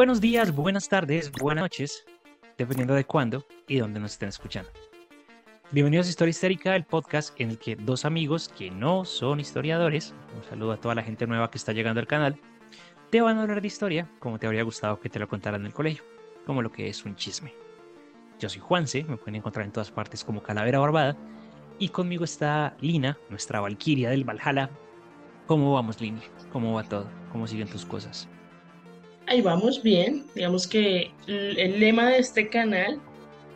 [0.00, 2.06] Buenos días, buenas tardes, buenas noches,
[2.56, 4.70] dependiendo de cuándo y dónde nos estén escuchando.
[5.72, 10.14] Bienvenidos a Historia Histérica, el podcast en el que dos amigos que no son historiadores,
[10.34, 12.40] un saludo a toda la gente nueva que está llegando al canal,
[13.10, 15.66] te van a hablar de historia como te habría gustado que te lo contaran en
[15.66, 16.02] el colegio,
[16.46, 17.52] como lo que es un chisme.
[18.38, 21.14] Yo soy Juanse, me pueden encontrar en todas partes como Calavera Barbada,
[21.78, 24.70] y conmigo está Lina, nuestra valquiria del Valhalla.
[25.46, 26.22] ¿Cómo vamos, Lina?
[26.54, 27.06] ¿Cómo va todo?
[27.32, 28.30] ¿Cómo siguen tus cosas?
[29.30, 30.26] Ahí vamos bien.
[30.34, 33.00] Digamos que el lema de este canal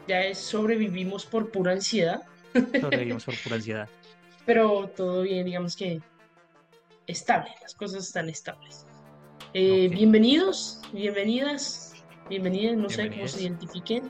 [0.07, 2.23] ya es sobrevivimos por pura ansiedad.
[2.81, 3.89] Sobrevivimos por pura ansiedad.
[4.47, 6.01] Pero todo bien, digamos que
[7.09, 8.87] estable, las cosas están estables.
[9.53, 14.09] Eh, bienvenidos, bienvenidas, bienvenidas, no sé cómo se identifiquen.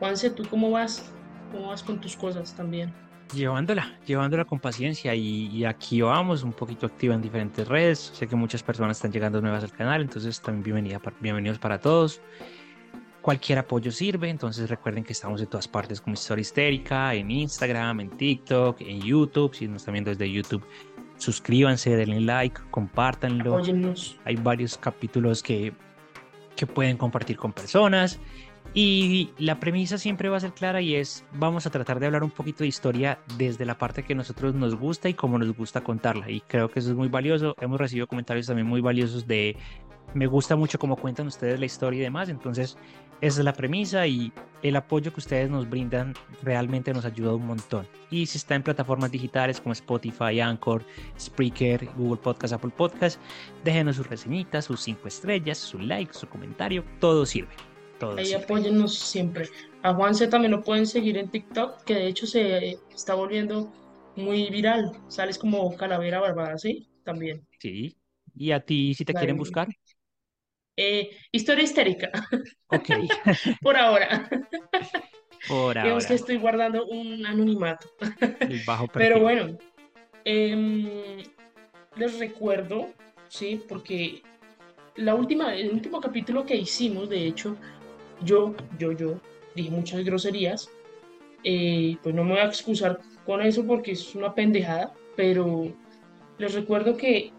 [0.00, 1.04] Juanse, ¿tú cómo vas?
[1.52, 2.92] ¿Cómo vas con tus cosas también?
[3.34, 8.12] Llevándola, llevándola con paciencia y, aquí vamos un poquito activa en diferentes redes.
[8.14, 12.20] Sé que muchas personas están llegando nuevas al canal, entonces también bienvenida, bienvenidos para todos.
[13.22, 17.98] Cualquier apoyo sirve, entonces recuerden que estamos en todas partes como Historia Histérica, en Instagram,
[18.00, 19.52] en TikTok, en YouTube.
[19.54, 20.64] Si nos están viendo desde YouTube,
[21.16, 23.60] suscríbanse, denle like, compártanlo.
[24.24, 25.72] Hay varios capítulos que,
[26.54, 28.20] que pueden compartir con personas.
[28.78, 32.22] Y la premisa siempre va a ser clara y es, vamos a tratar de hablar
[32.22, 35.80] un poquito de historia desde la parte que nosotros nos gusta y cómo nos gusta
[35.80, 36.30] contarla.
[36.30, 37.56] Y creo que eso es muy valioso.
[37.58, 39.56] Hemos recibido comentarios también muy valiosos de,
[40.12, 42.28] me gusta mucho cómo cuentan ustedes la historia y demás.
[42.28, 42.76] Entonces,
[43.22, 44.30] esa es la premisa y
[44.62, 47.88] el apoyo que ustedes nos brindan realmente nos ayuda un montón.
[48.10, 50.84] Y si está en plataformas digitales como Spotify, Anchor,
[51.18, 53.18] Spreaker, Google Podcast, Apple Podcast,
[53.64, 57.54] déjenos sus reseñitas, sus cinco estrellas, su like, su comentario, todo sirve.
[58.16, 59.48] Ahí apóyennos siempre.
[59.82, 63.72] A Juanse también lo pueden seguir en TikTok, que de hecho se está volviendo
[64.16, 64.92] muy viral.
[65.08, 66.88] Sales como calavera barbada, ¿sí?
[67.04, 67.46] También.
[67.58, 67.96] Sí.
[68.34, 69.68] ¿Y a ti si te quieren buscar?
[70.76, 72.10] Eh, historia histérica.
[72.68, 72.88] Ok.
[73.62, 74.28] Por ahora.
[75.48, 75.82] Por ahora.
[75.84, 77.88] Digamos que estoy guardando un anonimato.
[78.40, 79.56] El bajo Pero bueno,
[80.24, 81.22] em,
[81.96, 82.92] les recuerdo,
[83.28, 83.62] ¿sí?
[83.66, 84.22] Porque
[84.96, 87.56] la última, el último capítulo que hicimos, de hecho,
[88.22, 89.20] yo, yo, yo,
[89.54, 90.70] dije muchas groserías.
[91.44, 95.72] Eh, pues no me voy a excusar con eso porque es una pendejada, pero
[96.38, 97.32] les recuerdo que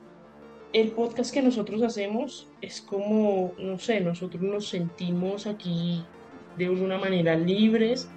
[0.73, 6.03] el podcast que nosotros hacemos es como, no sé, nosotros nos sentimos aquí
[6.57, 8.09] de una manera libres,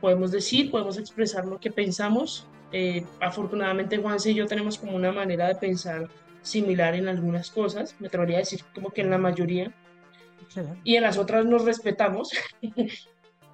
[0.00, 2.46] podemos decir, podemos expresar lo que pensamos.
[2.72, 6.08] Eh, afortunadamente Juanse y yo tenemos como una manera de pensar
[6.42, 9.74] similar en algunas cosas, me atrevería a decir como que en la mayoría,
[10.84, 12.30] y en las otras nos respetamos,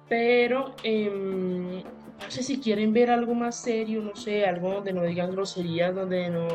[0.09, 5.03] pero em, no sé si quieren ver algo más serio, no sé, algo donde no
[5.03, 6.47] digan groserías, donde no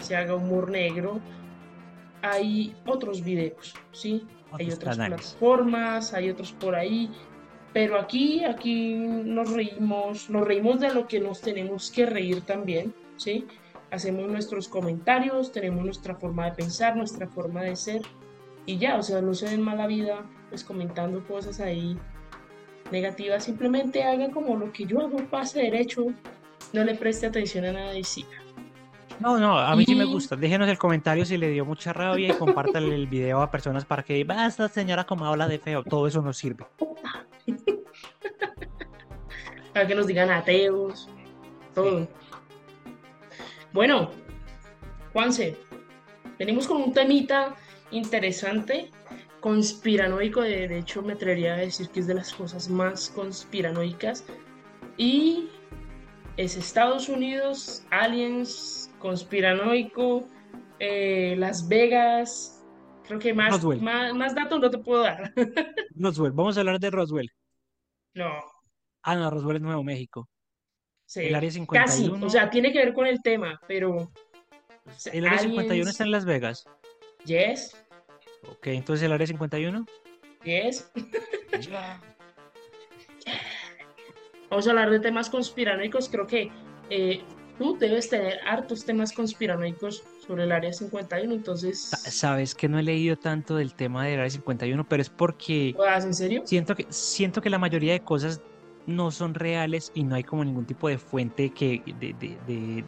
[0.00, 1.20] se haga humor negro,
[2.22, 4.26] hay otros videos, ¿sí?
[4.52, 7.10] hay otras plataformas, hay otros por ahí,
[7.72, 12.94] pero aquí, aquí nos reímos, nos reímos de lo que nos tenemos que reír también,
[13.16, 13.46] ¿sí?
[13.90, 18.02] Hacemos nuestros comentarios, tenemos nuestra forma de pensar, nuestra forma de ser,
[18.66, 21.98] y ya, o sea, no se den mala vida pues comentando cosas ahí
[22.90, 26.06] negativas, simplemente hagan como lo que yo hago, pase derecho,
[26.72, 28.42] no le preste atención a nada y siga.
[29.18, 30.36] No, no, a mí sí me gusta.
[30.36, 34.02] Déjenos el comentario si le dio mucha rabia y compartan el video a personas para
[34.02, 35.84] que basta señora como habla de feo.
[35.84, 36.64] Todo eso nos sirve.
[39.72, 41.08] para que nos digan ateos,
[41.74, 42.08] todo.
[43.72, 44.10] Bueno,
[45.12, 45.56] Juanse,
[46.38, 47.54] venimos con un temita
[47.92, 48.90] interesante,
[49.40, 54.24] conspiranoico, de, hecho me atrevería a decir que es de las cosas más conspiranoicas.
[54.96, 55.48] Y
[56.36, 60.28] es Estados Unidos, aliens, conspiranoico,
[60.78, 62.64] eh, Las Vegas.
[63.06, 65.32] Creo que más, más, datos no te puedo dar.
[65.94, 67.30] Roswell, vamos a hablar de Roswell.
[68.14, 68.30] No.
[69.02, 70.28] Ah, no, Roswell es Nuevo México.
[71.04, 71.84] Sí, el área 51.
[71.84, 74.10] Casi, o sea, tiene que ver con el tema, pero.
[75.12, 76.64] El área 51 está en Las Vegas.
[77.24, 77.81] Yes.
[78.48, 79.86] Ok, entonces el área 51.
[80.44, 80.90] Yes.
[84.50, 86.08] Vamos a hablar de temas conspiranoicos.
[86.08, 86.50] Creo que
[86.90, 87.22] eh,
[87.58, 91.80] tú debes tener hartos temas conspiranoicos sobre el área 51, entonces...
[91.80, 95.74] Sabes que no he leído tanto del tema del área 51, pero es porque...
[96.02, 96.42] ¿En serio?
[96.44, 98.42] Siento que, siento que la mayoría de cosas
[98.86, 102.84] no son reales y no hay como ningún tipo de fuente que, de, de, de,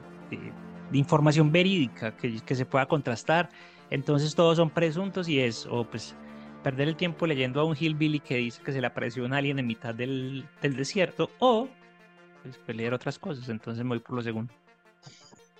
[0.91, 3.51] de información verídica que, que, se pueda contrastar.
[3.91, 6.15] Entonces todos son presuntos y es, o pues
[6.63, 9.59] perder el tiempo leyendo a un hillbilly que dice que se le apareció un alien
[9.59, 11.69] en mitad del, del desierto, o
[12.43, 13.49] pues, leer otras cosas.
[13.49, 14.53] Entonces me voy por lo segundo.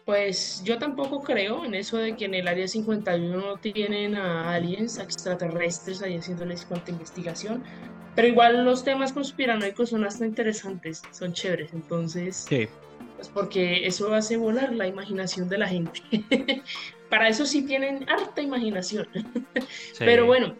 [0.05, 4.99] Pues yo tampoco creo en eso de que en el área 51 tienen a aliens
[4.99, 7.63] extraterrestres ahí haciéndoles cuanta investigación,
[8.15, 12.69] pero igual los temas conspiranoicos son hasta interesantes, son chéveres, entonces, Sí,
[13.17, 16.01] pues porque eso hace volar la imaginación de la gente.
[17.11, 19.09] Para eso sí tienen harta imaginación.
[19.93, 19.99] sí.
[19.99, 20.55] Pero bueno,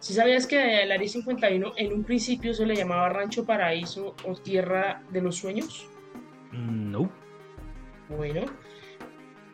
[0.00, 4.34] si sabías que el área 51 en un principio se le llamaba Rancho Paraíso o
[4.34, 5.86] Tierra de los Sueños.
[6.52, 7.10] No.
[8.08, 8.46] Bueno,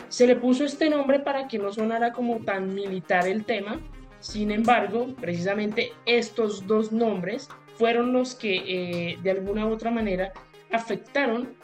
[0.09, 3.81] se le puso este nombre para que no sonara como tan militar el tema.
[4.21, 10.33] Sin embargo, precisamente estos dos nombres fueron los que eh, de alguna u otra manera
[10.73, 11.57] afectaron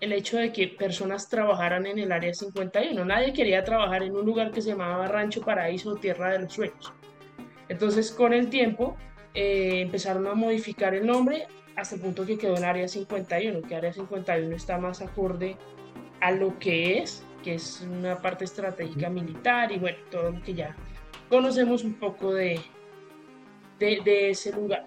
[0.00, 3.04] el hecho de que personas trabajaran en el área 51.
[3.04, 6.52] Nadie quería trabajar en un lugar que se llamaba Rancho Paraíso o Tierra de los
[6.52, 6.92] Sueños.
[7.68, 8.96] Entonces, con el tiempo,
[9.34, 11.46] eh, empezaron a modificar el nombre
[11.76, 15.56] hasta el punto que quedó en Área 51, que Área 51 está más acorde
[16.20, 20.54] a lo que es, que es una parte estratégica militar y bueno, todo lo que
[20.54, 20.74] ya
[21.28, 22.60] conocemos un poco de,
[23.78, 24.86] de, de ese lugar.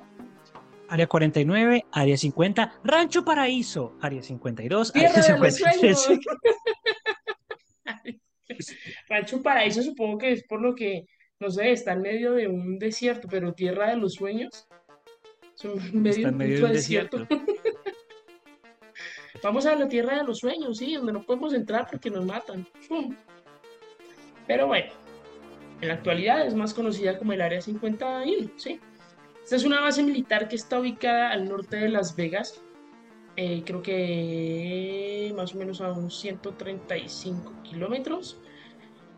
[0.91, 5.99] Área 49, área 50, Rancho Paraíso, área 52, Tierra área de los 53.
[5.99, 6.25] sueños.
[9.07, 11.07] Rancho Paraíso supongo que es por lo que,
[11.39, 14.67] no sé, está en medio de un desierto, pero Tierra de los Sueños
[15.55, 17.25] es un medio, Está en medio puto del desierto.
[19.41, 22.67] Vamos a la Tierra de los Sueños, sí, donde no podemos entrar porque nos matan.
[24.45, 24.91] Pero bueno,
[25.79, 28.77] en la actualidad es más conocida como el Área 51, ¿sí?
[29.43, 32.61] Esta es una base militar que está ubicada al norte de Las Vegas,
[33.35, 38.38] eh, creo que más o menos a unos 135 kilómetros.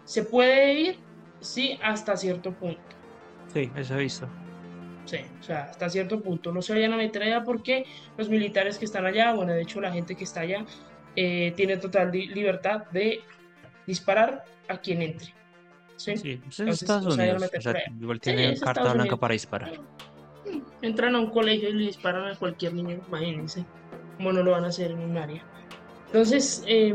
[0.05, 0.99] Se puede ir,
[1.39, 2.81] sí, hasta cierto punto.
[3.53, 4.27] Sí, eso he visto.
[5.05, 6.51] Sí, o sea, hasta cierto punto.
[6.51, 7.85] No se vayan a meter allá porque
[8.17, 10.65] los militares que están allá, bueno, de hecho la gente que está allá,
[11.15, 13.21] eh, tiene total li- libertad de
[13.85, 15.33] disparar a quien entre.
[15.97, 16.17] ¿sí?
[16.17, 17.51] Sí, pues es Entonces, Estados no Unidos.
[17.57, 19.71] O sea, igual Sí, tiene es carta blanca para disparar.
[20.81, 23.65] Entran a un colegio y le disparan a cualquier niño, imagínense
[24.17, 25.43] cómo no lo van a hacer en un área.
[26.07, 26.93] Entonces, eh,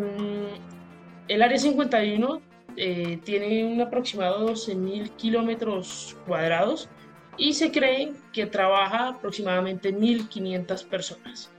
[1.28, 2.40] el área 51
[2.76, 6.88] eh, tiene un aproximado de 12.000 kilómetros cuadrados
[7.36, 11.50] y se cree que trabaja aproximadamente 1.500 personas.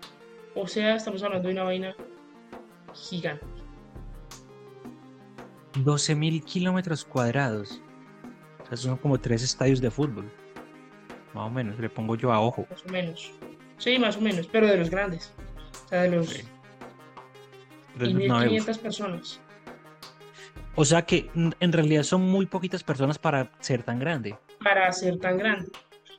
[0.56, 1.96] O sea, estamos hablando de una vaina
[2.94, 3.46] gigante.
[5.74, 7.82] 12.000 kilómetros cuadrados.
[8.64, 10.32] O sea, son como tres estadios de fútbol.
[11.34, 12.66] Más o menos, le pongo yo a ojo.
[12.70, 13.32] Más o menos.
[13.78, 15.34] Sí, más o menos, pero de los grandes.
[15.86, 16.30] O sea, de los...
[16.30, 16.42] Sí.
[18.02, 18.44] Y No, uf.
[18.44, 19.40] 1.500 personas.
[20.76, 24.38] O sea que en realidad son muy poquitas personas para ser tan grande.
[24.64, 25.70] para ser tan grande.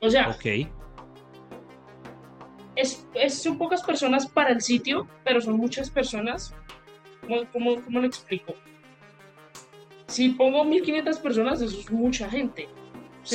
[0.03, 0.69] O sea, Ok.
[2.77, 6.55] es, es- son pocas personas para el sitio, pero son muchas personas.
[7.23, 8.55] ¿Cómo, cómo, cómo lo explico?
[10.07, 12.69] Si pongo 1500 personas, eso es mucha gente.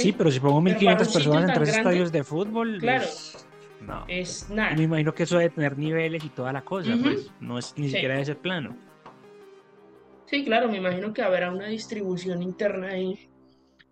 [0.01, 2.23] Sí, pero si pongo Pero para 1.500 un sitio personas en tres grande, estadios de
[2.23, 3.05] fútbol, claro.
[3.05, 3.47] pues,
[3.79, 4.05] no.
[4.07, 4.75] Es Y nada.
[4.75, 7.87] me imagino que eso debe tener niveles y toda la cosa, pues no es ni
[7.87, 7.93] Sí.
[7.93, 8.75] siquiera ese plano.
[10.25, 13.29] Sí, claro, me imagino que habrá una distribución interna ahí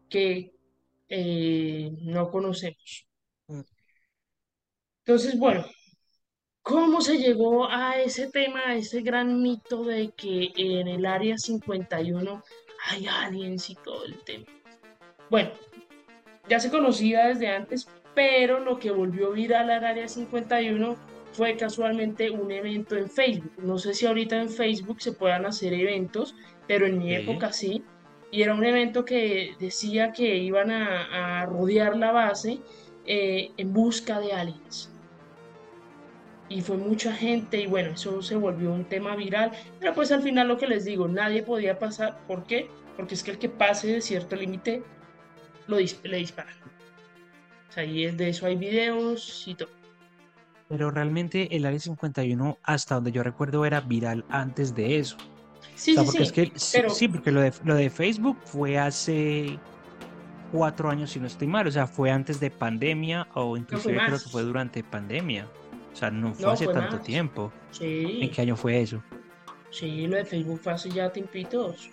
[0.09, 0.51] que
[1.09, 3.07] eh, no conocemos.
[3.47, 3.61] Mm.
[5.05, 5.65] Entonces, bueno,
[6.61, 11.37] ¿cómo se llegó a ese tema, a ese gran mito de que en el área
[11.37, 12.43] 51
[12.89, 14.45] hay aliens y todo el tema?
[15.29, 15.51] Bueno,
[16.47, 20.95] ya se conocía desde antes, pero lo que volvió viral al área 51
[21.31, 23.53] fue casualmente un evento en Facebook.
[23.57, 26.35] No sé si ahorita en Facebook se puedan hacer eventos,
[26.67, 27.83] pero en mi época sí.
[28.29, 32.59] Y era un evento que decía que iban a, a rodear la base
[33.05, 34.89] eh, en busca de aliens.
[36.49, 39.51] Y fue mucha gente y bueno, eso se volvió un tema viral.
[39.79, 42.19] Pero pues al final lo que les digo, nadie podía pasar.
[42.27, 42.69] ¿Por qué?
[42.95, 44.83] Porque es que el que pase de cierto límite
[45.67, 46.53] lo dis- le disparan.
[47.69, 49.69] O sea, y es de eso hay videos y todo.
[50.69, 55.17] Pero realmente el Área 51, hasta donde yo recuerdo, era viral antes de eso.
[55.75, 56.23] Sí, O sea, sí, porque sí.
[56.23, 59.57] es que sí, pero- sí, porque lo de, lo de Facebook fue hace
[60.51, 61.67] cuatro años, si no estoy mal.
[61.67, 64.23] O sea, fue antes de pandemia o inclusive creo más.
[64.23, 65.47] que fue durante pandemia.
[65.91, 67.05] O sea, no fue No, hace fue tanto más.
[67.05, 67.51] tiempo.
[67.71, 69.03] Sí, ¿En qué año fue eso?
[69.71, 71.89] sí, lo de Facebook fue hace ya tiempitos.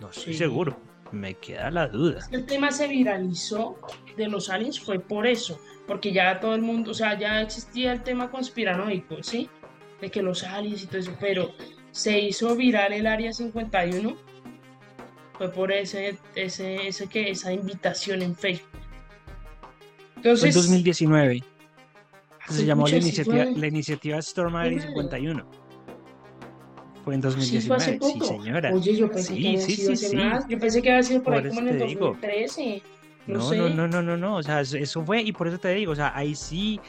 [0.00, 0.38] No estoy Sí.
[0.38, 0.78] seguro.
[1.12, 2.26] Me queda la duda.
[2.30, 3.78] El tema se viralizó
[4.16, 7.92] de los aliens fue por eso, porque ya todo el mundo, o sea, ya existía
[7.92, 9.48] el tema conspiranoico, ¿sí?
[10.00, 11.52] De que los aliens y todo eso, pero
[11.90, 14.16] se hizo viral el Área 51
[15.36, 18.68] fue por ese, ese, ese que, esa invitación en Facebook.
[18.70, 18.80] Fue
[20.16, 21.42] en Entonces, 2019.
[22.46, 25.59] hace Se llamó la iniciativa, la iniciativa Storm Area Fue- 51.
[27.10, 27.60] Fue en 2019.
[27.60, 28.42] Sí, fue hace Sí, poco.
[28.42, 28.72] señora.
[28.72, 30.16] Oye, yo pensé Sí, que había sí, sido sí, hace sí.
[30.16, 30.48] más.
[30.48, 32.06] Yo pensé que había sido por ahí como en el te digo.
[32.06, 32.82] 2013.
[33.26, 33.56] No, No, sé.
[33.58, 34.36] no, no, no, no, no.
[34.36, 36.80] O sea, eso- fue, y por eso te digo, o sea, ahí sí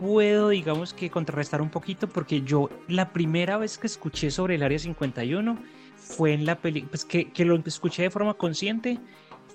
[0.00, 4.62] puedo, digamos que contrarrestar un poquito, porque yo la primera vez que escuché sobre el
[4.62, 5.58] Área 51
[5.96, 8.98] fue en la película, pues que, que lo escuché de forma consciente,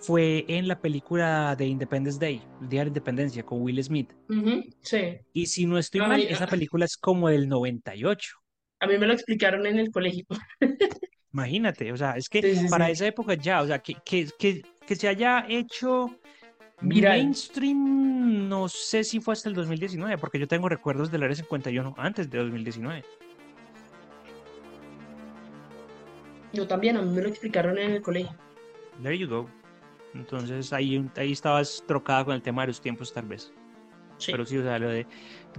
[0.02, 4.14] fue en la película de Independence Day, el Día de la Independencia, con Will Smith.
[4.30, 5.18] Ujú, sí.
[5.34, 6.32] Y si no estoy mal, ah.
[6.34, 8.38] esa película es como del 98.
[8.82, 10.26] A mí me lo explicaron en el colegio.
[11.34, 12.94] Imagínate, o sea, es que Sí, sí, para sí.
[12.94, 16.20] esa época ya, o sea, que, que, que, que se haya hecho
[16.82, 17.20] Viral.
[17.20, 21.94] mainstream, no sé si fue hasta el 2019, porque yo tengo recuerdos del Área 51
[21.98, 23.04] antes de 2019.
[26.54, 28.36] Yo también, a mí me lo explicaron en el colegio.
[29.04, 29.50] There you go.
[30.16, 33.54] Entonces ahí, ahí estabas trocada con el tema de los tiempos, tal vez.
[34.18, 34.32] Sí.
[34.32, 35.06] Pero sí, o sea, lo de.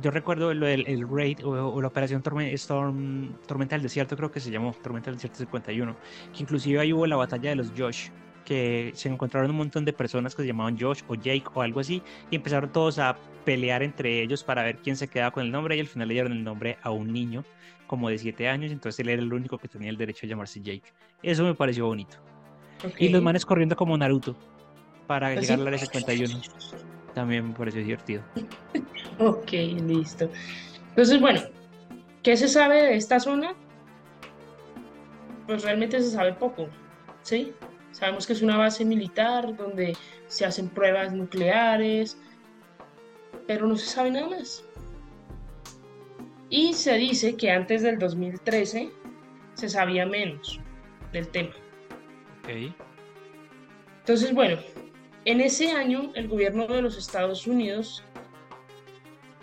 [0.00, 4.16] Yo recuerdo lo del el raid o, o la operación Torme- Storm, Tormenta del Desierto,
[4.16, 5.97] creo que se llamó Tormenta del Desierto 51.
[6.32, 8.09] Que inclusive ahí hubo la batalla de los Josh,
[8.44, 11.80] que se encontraron un montón de personas que se llamaban Josh o Jake o algo
[11.80, 15.50] así, y empezaron todos a pelear entre ellos para ver quién se quedaba con el
[15.50, 17.44] nombre, y al final le dieron el nombre a un niño
[17.87, 20.61] como de 7 años, entonces él era el único que tenía el derecho a llamarse
[20.61, 20.85] Jake.
[21.23, 22.16] Eso me pareció bonito.
[22.99, 24.37] Y los manes corriendo como Naruto
[25.09, 26.40] para ¿Ah, llegar al área 51.
[27.14, 28.23] También me pareció divertido.
[29.24, 30.30] Ok, listo.
[30.88, 31.40] Entonces, bueno,
[32.22, 33.54] ¿qué se sabe de esta zona?
[35.46, 36.68] Pues realmente se sabe poco,
[37.22, 37.52] ¿sí?
[37.92, 39.96] Sabemos que es una base militar donde
[40.26, 42.18] se hacen pruebas nucleares,
[43.46, 44.64] pero no se sabe nada más.
[46.48, 48.90] Y se dice que antes del 2013
[49.54, 50.60] se sabía menos
[51.12, 51.54] del tema.
[52.42, 52.74] Ok.
[53.98, 54.58] Entonces, bueno,
[55.26, 58.02] en ese año el gobierno de los Estados Unidos,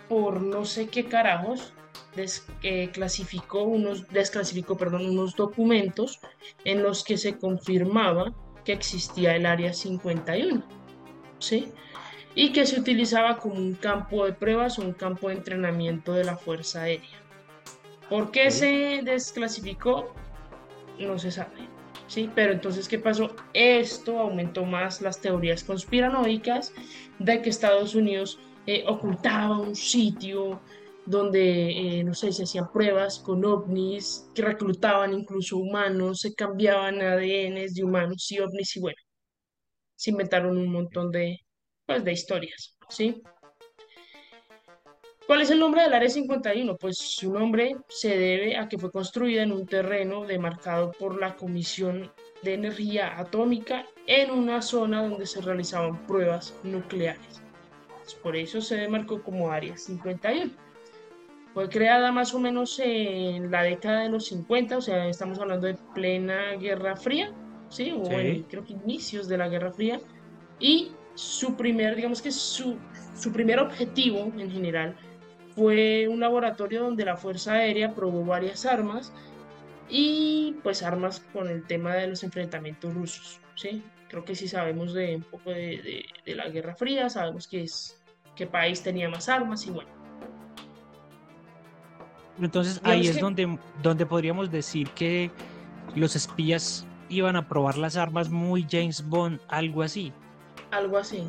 [0.08, 1.72] por no sé qué carajos,
[2.14, 6.20] desclasificó unos, desclasificó, perdón, unos documentos
[6.64, 8.32] en los que se confirmaba
[8.64, 10.62] que existía el Área 51,
[11.38, 11.68] ¿sí?
[12.34, 16.24] Y que se utilizaba como un campo de pruebas o un campo de entrenamiento de
[16.24, 17.22] la Fuerza Aérea.
[18.08, 20.14] ¿Por qué se desclasificó?
[20.98, 21.68] No se sabe.
[22.08, 22.30] ¿sí?
[22.34, 23.34] Pero entonces, ¿qué pasó?
[23.52, 26.72] Esto aumentó más las teorías conspiranoicas
[27.18, 30.60] de que Estados Unidos eh, ocultaba un sitio
[31.06, 31.70] donde,
[32.00, 37.72] eh, no sé, se hacían pruebas con ovnis, que reclutaban incluso humanos, se cambiaban ADNs
[37.74, 38.98] de humanos y ovnis y bueno,
[39.96, 41.38] se inventaron un montón de,
[41.86, 43.22] pues, de historias, ¿sí?
[45.26, 46.76] ¿Cuál es el nombre del Área 51?
[46.76, 51.36] Pues su nombre se debe a que fue construida en un terreno demarcado por la
[51.36, 57.47] Comisión de Energía Atómica en una zona donde se realizaban pruebas nucleares.
[58.08, 60.50] Pues por eso se demarcó como Área 51.
[61.52, 65.66] Fue creada más o menos en la década de los 50, o sea, estamos hablando
[65.66, 67.30] de plena Guerra Fría,
[67.68, 67.92] ¿sí?
[67.92, 68.14] O Sí.
[68.14, 70.00] en, creo que inicios de la Guerra Fría.
[70.58, 72.78] Y su primer, digamos que su,
[73.14, 74.96] su primer objetivo en general
[75.54, 79.12] fue un laboratorio donde la Fuerza Aérea probó varias armas
[79.90, 83.82] y pues armas con el tema de los enfrentamientos rusos, ¿sí?
[84.08, 87.64] Creo que sí sabemos de un poco de, de- de la Guerra Fría, sabemos que
[87.64, 87.97] es,
[88.38, 89.90] qué país tenía más armas y bueno.
[92.40, 95.30] Entonces ahí es que- donde, donde podríamos decir que
[95.96, 100.12] los espías iban a probar las armas muy James Bond, algo así.
[100.70, 101.24] Algo así.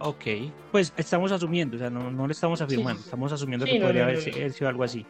[0.00, 0.24] Ok,
[0.72, 3.04] pues estamos asumiendo, o sea, no, no lo estamos afirmando, sí.
[3.04, 4.08] estamos asumiendo Sí, que no, podría no.
[4.10, 5.06] haber sido algo así.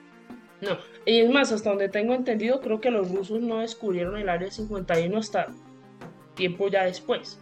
[0.61, 4.29] No, y es más, hasta donde tengo entendido, creo que los rusos no descubrieron el
[4.29, 5.47] Área 51 hasta
[6.35, 7.41] tiempo ya después.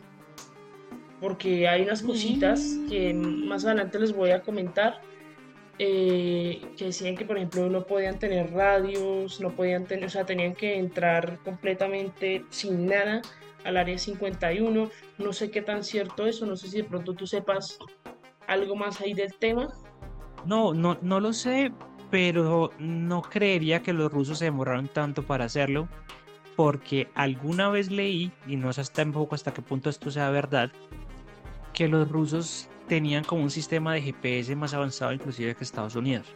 [1.21, 5.01] Porque hay unas cositas que más adelante les voy a comentar,
[5.79, 10.25] eh, que decían que, por ejemplo, no podían tener radios, no podían tener, o sea,
[10.25, 13.23] tenían que entrar completamente sin nada
[13.65, 14.91] al Área 51.
[15.19, 17.79] No sé qué tan cierto eso, no sé si de pronto tú sepas
[18.47, 19.69] algo más ahí del tema.
[20.45, 21.73] No, no, no lo sé,
[22.11, 25.89] pero no creería que los rusos se demoraron tanto para hacerlo,
[26.57, 30.71] porque alguna vez leí, y no sé hasta tampoco hasta qué punto esto sea verdad,
[31.81, 36.27] que los rusos tenían como un sistema de GPS más avanzado inclusive que Estados Unidos.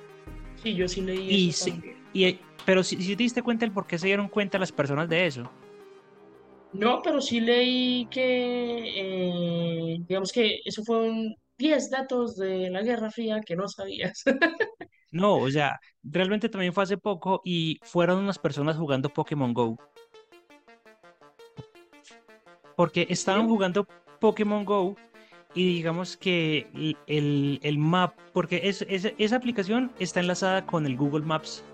[0.63, 1.83] Sí, yo sí leí Y eso sí,
[2.15, 5.07] y, pero si, si te diste cuenta el por qué se dieron cuenta las personas
[5.07, 5.51] de eso.
[6.73, 8.23] No, pero sí leí que,
[8.97, 14.23] eh, digamos que eso fueron 10 datos de la Guerra Fría que no sabías.
[15.13, 19.77] No, o sea, realmente también fue hace poco y fueron unas personas jugando Pokémon Go.
[22.77, 23.49] Porque estaban Sí.
[23.49, 23.87] jugando
[24.19, 24.97] Pokémon Go
[25.55, 30.87] y digamos que el, el- el map, porque es, es- esa aplicación está enlazada con
[30.87, 31.65] el Google Maps,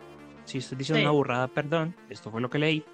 [0.44, 2.84] Si estoy diciendo una burrada, perdón, esto fue lo que leí.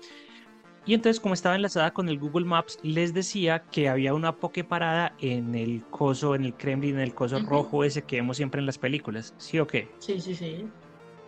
[0.84, 5.14] Y entonces, como estaba enlazada con el Google Maps, les decía que había una parada
[5.20, 8.66] en el coso, en el Kremlin, en el coso rojo ese que vemos siempre en
[8.66, 9.34] las películas.
[9.38, 9.88] ¿Sí o qué?
[9.98, 10.66] Sí, sí, sí.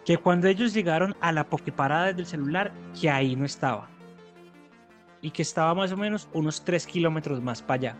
[0.05, 3.89] Que cuando ellos llegaron a la parada del celular, que ahí no estaba.
[5.21, 7.97] Y que estaba más o menos unos 3 kilómetros más para allá.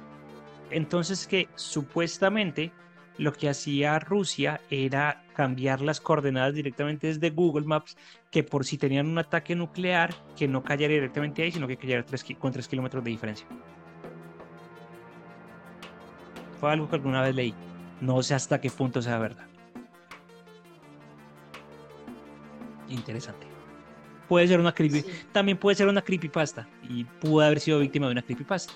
[0.71, 2.73] Entonces que supuestamente
[3.17, 7.97] lo que hacía Rusia era cambiar las coordenadas directamente desde Google Maps,
[8.31, 12.05] que por si tenían un ataque nuclear, que no cayera directamente ahí, sino que cayera
[12.39, 13.47] con 3 kilómetros de diferencia.
[16.61, 17.55] Fue algo que alguna vez leí.
[18.01, 19.47] No sé hasta qué punto sea verdad.
[22.89, 23.47] Interesante.
[24.29, 28.13] Puede ser una creepy, también puede ser una creepypasta y pudo haber sido víctima de
[28.13, 28.73] una creepypasta.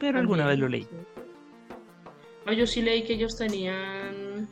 [0.00, 0.88] Pero alguna vez lo leí
[2.52, 4.48] yo sí leí que ellos tenían,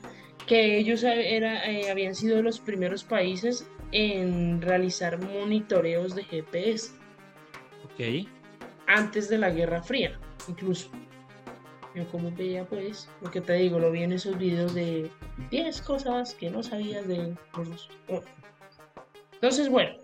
[0.46, 6.92] que ellos era, eh, habían sido los primeros países en realizar monitoreos de GPS.
[7.84, 8.28] Ok.
[8.86, 10.90] Antes de la Guerra Fría, incluso.
[11.94, 15.10] Yo como veía pues, lo que te digo, lo vi en esos videos de
[15.50, 17.88] 10 cosas que no sabías de los...
[19.32, 19.96] Entonces, bueno,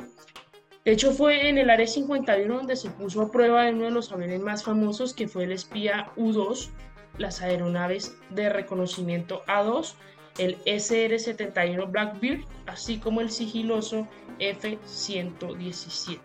[0.85, 4.13] de hecho fue en el Área 51 donde se puso a prueba uno de los
[4.13, 6.71] aviones más famosos que fue el espía U-2
[7.19, 9.95] las aeronaves de reconocimiento A2,
[10.39, 16.19] el SR-71 Blackbeard, así como el sigiloso F-117.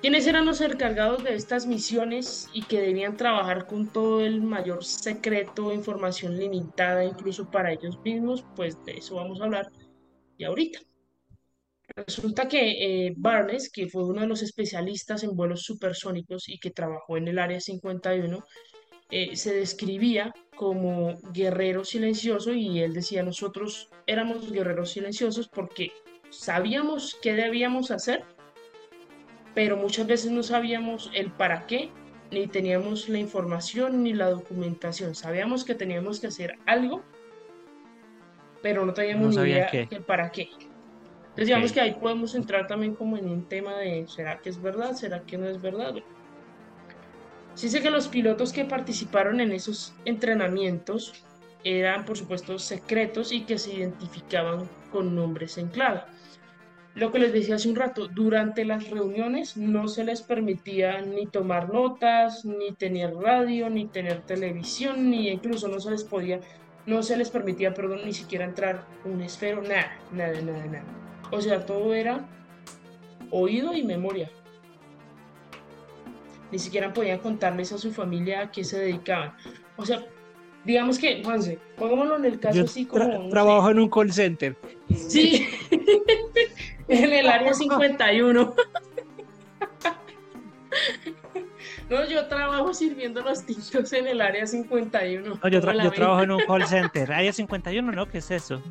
[0.00, 4.82] ¿Quiénes eran los encargados de estas misiones y que debían trabajar con todo el mayor
[4.82, 8.44] secreto, información limitada incluso para ellos mismos?
[8.56, 9.70] Pues de eso vamos a hablar
[10.38, 10.80] y ahorita.
[11.96, 16.70] Resulta que eh, Barnes, que fue uno de los especialistas en vuelos supersónicos y que
[16.70, 18.44] trabajó en el Área 51,
[19.10, 25.90] eh, se describía como guerrero silencioso y él decía nosotros éramos guerreros silenciosos porque
[26.30, 28.24] sabíamos qué debíamos hacer,
[29.54, 31.90] pero muchas veces no sabíamos el para qué,
[32.30, 35.16] ni teníamos la información ni la documentación.
[35.16, 37.02] Sabíamos que teníamos que hacer algo,
[38.62, 40.50] pero no teníamos ni idea el para qué.
[41.30, 44.60] Entonces digamos que ahí podemos entrar también como en un tema de ¿será que es
[44.60, 44.94] verdad?
[44.94, 45.94] ¿Será que no es verdad?
[47.54, 51.24] Sí sé que los pilotos que participaron en esos entrenamientos
[51.62, 56.02] eran, por supuesto, secretos y que se identificaban con nombres en clave.
[56.94, 61.26] Lo que les decía hace un rato, durante las reuniones no se les permitía ni
[61.26, 66.40] tomar notas, ni tener radio, ni tener televisión, ni incluso no se les podía,
[66.86, 71.09] no se les permitía, perdón, ni siquiera entrar un esfero, nada, nada, nada, nada.
[71.32, 72.28] O sea, todo era
[73.30, 74.30] oído y memoria
[76.50, 79.34] ni siquiera podían contarles a su familia a qué se dedicaban.
[79.76, 80.04] O sea,
[80.64, 83.28] digamos que, Juanse, pongámoslo en el caso así como...
[83.28, 84.56] trabajo en un call center.
[84.94, 85.46] Sí,
[86.88, 88.54] en el área 51.
[91.90, 95.40] No, yo trabajo sirviendo los tintos en el área 51.
[95.42, 97.12] No, yo, yo trabajo en un call center.
[97.12, 98.06] Área 51, ¿no?
[98.06, 98.62] ¿Qué es eso?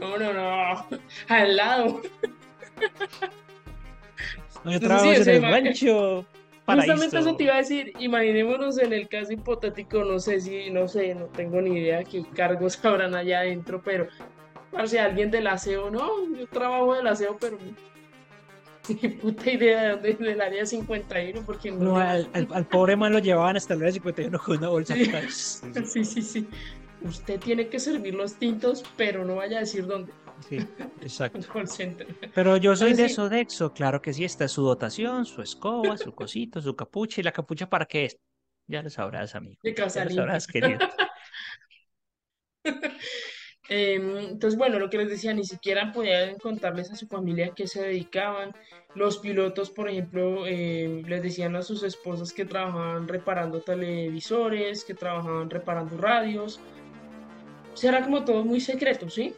[0.00, 0.86] No, no, no.
[1.28, 2.02] Al lado.
[4.64, 6.26] No, yo trabajo en el rancho.
[6.66, 10.88] Justamente eso te iba a decir, imaginémonos en el caso hipotético, no sé si, no
[10.88, 14.08] sé, no tengo ni idea qué cargos habrán allá adentro, pero
[14.84, 17.56] si alguien del aseo, no, yo trabajo del aseo, pero
[18.88, 21.78] ni puta idea de dónde del área 51, porque no.
[21.78, 24.94] no al, pobre man lo llevaban hasta el área 51 con una bolsa.
[24.94, 26.48] sí, sí, sí.
[27.06, 30.12] Usted tiene que servir los tintos, pero no vaya a decir dónde.
[30.48, 30.58] Sí,
[31.00, 31.40] exacto.
[32.34, 36.14] Pero yo soy de Sodexo, claro que sí, está es su dotación, su escoba, su
[36.14, 37.22] cosito, su capucha.
[37.22, 38.18] ¿Y la capucha para qué es?
[38.66, 39.58] Ya lo sabrás, amigo.
[39.62, 40.78] De ya lo sabrás, querido.
[43.68, 47.54] Em, entonces, bueno, lo que les decía, ni siquiera podían contarles a su familia a
[47.54, 48.54] qué se dedicaban.
[48.94, 54.94] Los pilotos, por ejemplo, em, les decían a sus esposas que trabajaban reparando televisores, que
[54.94, 56.60] trabajaban reparando radios.
[57.82, 59.34] Era como todo muy secreto, ¿sí?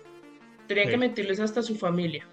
[0.67, 2.27] Tenía que mentirles hasta su familia.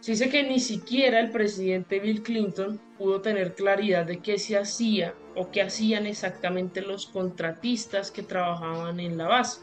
[0.00, 4.56] Se dice que ni siquiera el presidente Bill Clinton pudo tener claridad de qué se
[4.56, 9.62] hacía o qué hacían exactamente los contratistas que trabajaban en la base.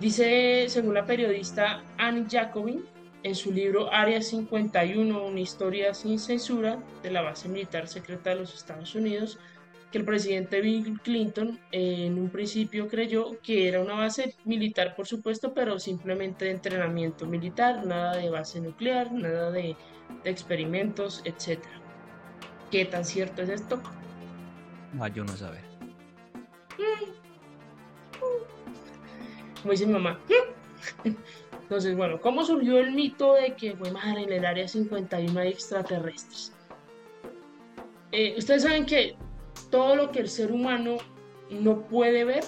[0.00, 2.84] Dice, según la periodista Anne Jacobin,
[3.22, 8.36] en su libro Área 51, una historia sin censura de la base militar secreta de
[8.36, 9.38] los Estados Unidos,
[9.94, 15.06] que el presidente Bill Clinton en un principio creyó que era una base militar, por
[15.06, 19.76] supuesto, pero simplemente de entrenamiento militar, nada de base nuclear, nada de,
[20.24, 21.60] experimentos, etc.
[22.72, 23.80] ¿Qué tan cierto es esto?
[24.94, 25.62] No, yo no saber.
[29.62, 30.18] Como dice mi mamá.
[31.62, 35.50] Entonces, bueno, ¿cómo surgió el mito de que, fue madre, en el área 51 hay
[35.50, 36.52] extraterrestres?
[38.10, 39.16] Eh, ustedes saben que
[39.74, 40.98] todo lo que el ser humano
[41.50, 42.44] no puede ver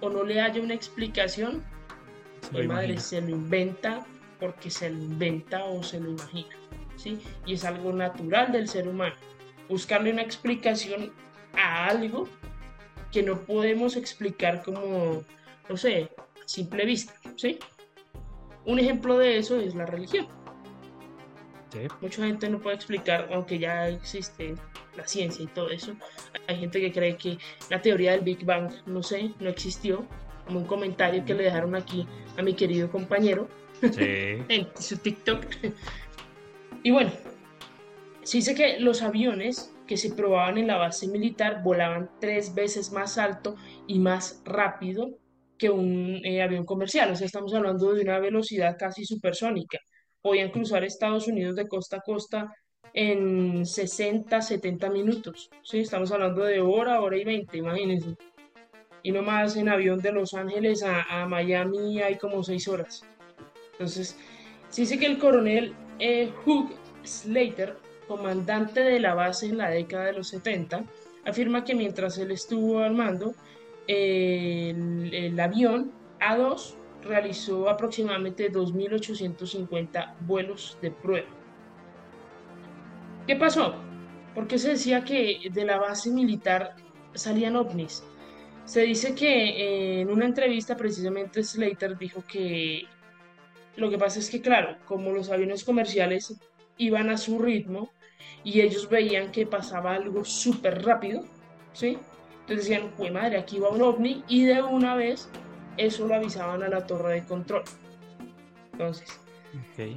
[0.00, 1.64] o no le haya una explicación,
[2.52, 4.04] mi madre se lo inventa
[4.38, 6.54] porque se lo inventa o se lo imagina,
[6.96, 7.18] ¿sí?
[7.46, 9.14] Y es algo natural del ser humano.
[9.70, 11.10] Buscarle una explicación
[11.54, 12.28] a algo
[13.12, 15.24] que no podemos explicar como,
[15.70, 16.10] no sé,
[16.44, 17.58] simple vista, ¿sí?
[18.66, 20.28] Un ejemplo de eso es la religión.
[22.00, 24.54] Mucha gente no puede explicar, aunque ya existe
[24.96, 25.94] la ciencia y todo eso.
[26.46, 27.38] Hay gente que cree que
[27.70, 30.06] la teoría del Big Bang, no sé, no existió.
[30.46, 33.48] Como un comentario que le dejaron aquí a mi querido compañero
[33.82, 35.44] en su TikTok.
[36.84, 37.10] y bueno,
[38.22, 42.92] se dice que los aviones que se probaban en la base militar volaban tres veces
[42.92, 45.18] más alto y más rápido
[45.58, 47.10] que un eh, avión comercial.
[47.10, 49.78] O sea, estamos hablando de una velocidad casi supersónica.
[50.26, 52.52] Podían cruzar Estados Unidos de costa a costa
[52.92, 55.48] en 60, 70 minutos.
[55.62, 55.78] ¿sí?
[55.78, 58.16] Estamos hablando de hora, hora y 20, imagínense.
[59.04, 63.04] Y nomás en avión de Los Ángeles a, Miami hay como 6 horas.
[63.74, 64.18] Entonces,
[64.68, 67.76] se dice que el coronel eh, Hugh Slater,
[68.08, 70.86] comandante de la base en la década de los 70,
[71.24, 73.32] afirma que mientras él estuvo al mando,
[73.86, 76.75] el, el avión A2
[77.06, 81.28] realizó aproximadamente 2.850 vuelos de prueba.
[83.26, 83.74] ¿Qué pasó?
[84.34, 86.76] Porque se decía que de la base militar
[87.14, 88.04] salían ovnis.
[88.64, 92.84] Se dice que eh, en una entrevista precisamente Slater dijo que
[93.76, 96.34] lo que pasa es que, claro, como los aviones comerciales
[96.78, 97.90] iban a su ritmo
[98.42, 101.24] y ellos veían que pasaba algo súper rápido,
[101.72, 101.98] ¿sí?
[102.40, 105.28] Entonces decían, pues madre, aquí va un ovni y de una vez
[105.76, 107.62] eso lo avisaban a la torre de control.
[108.72, 109.20] Entonces,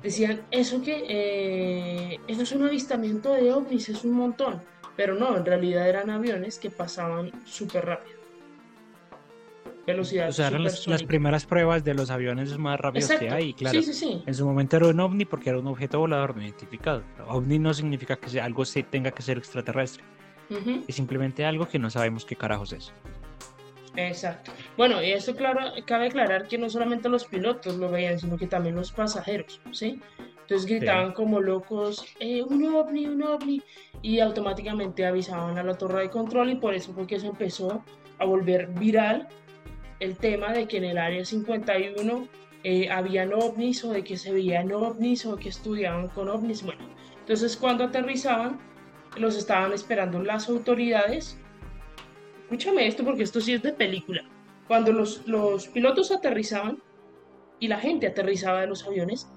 [0.01, 4.61] decían, eso que, eh, eso es un avistamiento de ovnis, es un montón.
[4.95, 8.19] Pero no, en realidad eran aviones que pasaban súper rápido.
[9.87, 10.29] Velocidad.
[10.29, 13.53] O sea, eran las, primeras pruebas de los aviones más rápidos que hay.
[13.53, 14.23] Claro, sí, sí, sí.
[14.25, 17.03] en su momento era un ovni porque era un objeto volador no identificado.
[17.27, 20.03] OVNI no significa que algo se tenga que ser extraterrestre.
[20.87, 22.91] Es simplemente algo que no sabemos qué carajos es.
[23.95, 24.51] Exacto.
[24.77, 28.47] Bueno, y esto claro, cabe aclarar que no solamente los pilotos lo veían, sino que
[28.47, 29.99] también los pasajeros, ¿sí?
[30.41, 33.61] Entonces gritaban como locos, eh, un ovni, un ovni,
[34.01, 37.83] y automáticamente avisaban a la torre de control y por eso fue que se empezó
[38.17, 39.27] a volver viral
[39.99, 42.27] el tema de que en el área 51
[42.63, 46.63] eh, habían ovnis o de que se veían ovnis o que estudiaban con ovnis.
[46.63, 46.81] Bueno,
[47.19, 48.59] entonces cuando aterrizaban
[49.17, 51.37] los estaban esperando las autoridades.
[52.49, 54.23] Escúchame esto porque esto sí es de película.
[54.67, 56.81] Cuando los, los pilotos aterrizaban
[57.59, 59.29] y la gente aterrizaba de los aviones,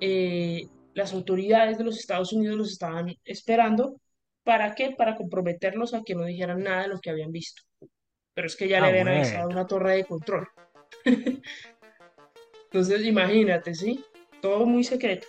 [0.00, 0.62] eh,
[0.94, 4.00] las autoridades de los Estados Unidos los estaban esperando.
[4.44, 4.94] ¿Para qué?
[4.96, 7.60] Para comprometerlos a que no dijeran nada de lo que habían visto.
[8.32, 10.48] Pero es que ya le ah, habían avisado una torre de control.
[12.64, 14.02] Entonces, imagínate, ¿sí?
[14.40, 15.26] Todo muy secreto.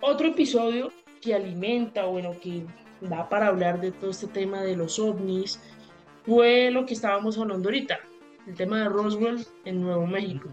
[0.00, 2.64] Otro episodio que alimenta, bueno, que
[3.00, 5.60] da para hablar de todo este tema de los ovnis,
[6.24, 7.98] fue lo que estábamos hablando ahorita,
[8.46, 10.48] el tema de Roswell en Nuevo México.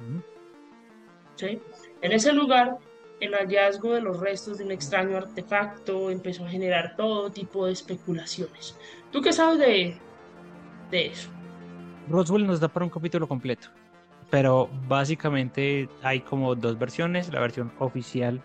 [1.36, 1.62] ¿Sí?
[2.01, 2.77] En ese lugar,
[3.19, 7.73] el hallazgo de los restos de un extraño artefacto empezó a generar todo tipo de
[7.73, 8.77] especulaciones.
[9.12, 9.97] ¿Tú qué sabes de,
[10.91, 11.29] de eso?
[12.10, 13.67] Roswell nos da para un capítulo completo,
[14.29, 18.41] pero básicamente hay como dos versiones, la versión oficial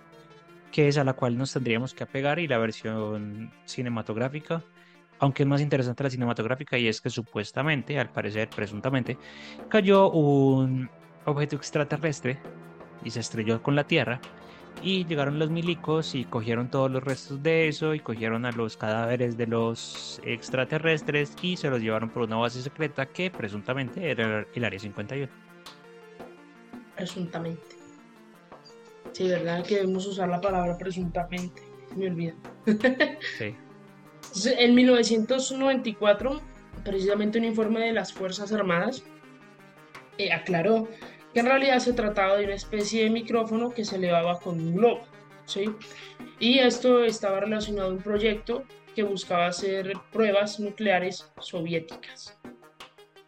[0.73, 4.65] que es a la cual nos tendríamos que apegar y la versión cinematográfica,
[5.21, 9.19] aunque es más interesante la cinematográfica y es que supuestamente, al parecer, presuntamente,
[9.69, 10.91] cayó un
[11.27, 12.41] objeto extraterrestre
[13.05, 14.21] y se estrelló con la Tierra
[14.83, 18.77] y llegaron los milicos y cogieron todos los restos de eso y cogieron a los
[18.77, 24.47] cadáveres de los extraterrestres y se los llevaron por una base secreta que presuntamente era
[24.55, 25.29] el Área 51.
[26.97, 27.72] Presuntamente.
[29.13, 29.65] Sí, ¿verdad?
[29.65, 31.63] Que debemos usar la palabra presuntamente.
[31.97, 32.37] Me olvido.
[33.39, 33.55] sí.
[34.57, 36.41] en 1994,
[36.85, 39.05] precisamente un informe de las Fuerzas Armadas
[40.19, 40.89] eh, aclaró
[41.33, 44.77] que en realidad se trataba de una especie de micrófono que se elevaba con un
[44.77, 45.03] globo.
[45.47, 45.71] ¿sí?
[46.39, 52.39] Y esto estaba relacionado a un proyecto que buscaba hacer pruebas nucleares soviéticas.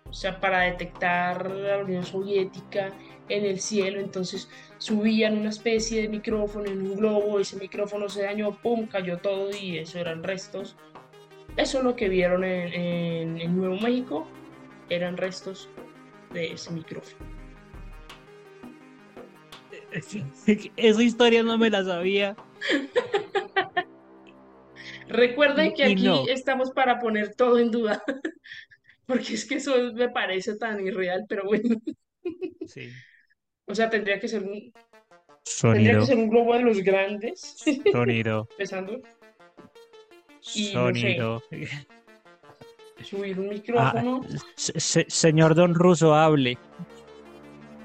[0.08, 2.92] O sea, para detectar la Unión Soviética
[3.28, 8.22] en el cielo, entonces subían una especie de micrófono en un globo, ese micrófono se
[8.22, 10.76] dañó, pum, cayó todo y eso eran restos.
[11.56, 14.26] Eso es lo que vieron en, en, Nuevo México,
[14.90, 15.68] eran restos
[16.32, 17.24] de ese micrófono.
[20.76, 22.36] Esa historia no me la sabía.
[25.08, 26.26] Recuerden que aquí no.
[26.26, 28.02] estamos para poner todo en duda,
[29.06, 31.76] porque es que eso me parece tan irreal, pero bueno,
[32.66, 32.90] Sí.
[33.66, 34.72] O sea, tendría que ser un,
[35.60, 37.56] tendría que ser un globo de los grandes,
[37.92, 39.00] sonido, empezando,
[40.54, 41.42] y no sé, sonido.
[43.02, 44.20] subir un Ah, micrófono.
[44.56, 46.58] se- se- señor Don Russo, hable.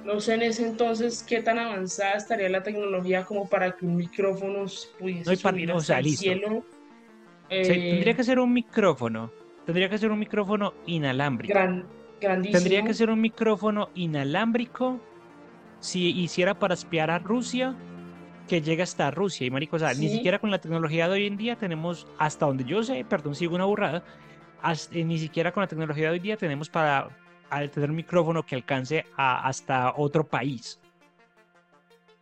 [0.06, 3.96] No sé en ese entonces qué tan avanzada estaría la tecnología como para que un
[3.98, 6.22] micrófono se No pudiese par- subir o hasta sea, el listo.
[6.24, 6.66] cielo.
[7.50, 9.32] Se- tendría eh, que ser un micrófono.
[9.66, 11.54] Tendría que ser un micrófono inalámbrico.
[11.54, 11.86] gran,
[12.20, 12.86] Tendría grandísimo.
[12.88, 15.00] que ser un micrófono inalámbrico
[15.80, 17.76] si hiciera para espiar a Rusia,
[18.48, 19.46] que llega hasta Rusia.
[19.48, 20.16] Y marico, o sea, ni Sí.
[20.16, 23.56] siquiera con la tecnología de hoy en día tenemos, hasta donde yo sé, perdón, sigo
[23.56, 24.04] una burrada,
[24.62, 27.10] has- eh, ni siquiera con la tecnología de hoy día tenemos para
[27.50, 30.80] al tener un micrófono que alcance a- hasta otro país.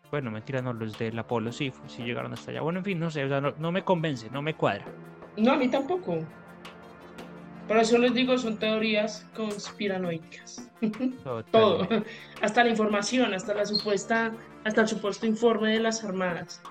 [0.09, 2.61] Bueno, mentira, no, los del Apolo sí, sí llegaron hasta allá.
[2.61, 4.85] Bueno, en fin, no sé, o sea, no, no me convence, no me cuadra.
[5.35, 6.19] No, a mí tampoco.
[7.67, 10.69] Por eso les digo, son teorías conspiranoicas.
[11.51, 11.79] Todo.
[11.79, 12.09] Totalmente.
[12.41, 16.61] Hasta la información, hasta la supuesta, hasta el supuesto informe de las armadas.